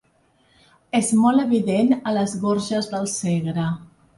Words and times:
És 0.99 1.11
molt 1.25 1.43
evident 1.43 1.93
a 1.99 2.15
les 2.17 2.33
Gorges 2.47 2.91
del 2.95 3.07
Segre. 3.21 3.69